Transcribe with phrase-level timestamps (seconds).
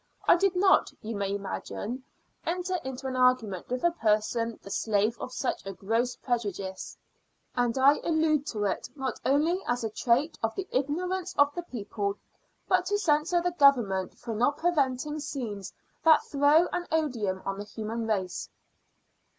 [0.27, 2.03] I did not, you may imagine,
[2.43, 6.97] enter into an argument with a person the slave of such a gross prejudice.
[7.55, 11.61] And I allude to it not only as a trait of the ignorance of the
[11.61, 12.15] people,
[12.67, 15.71] but to censure the Government for not preventing scenes
[16.03, 18.49] that throw an odium on the human race.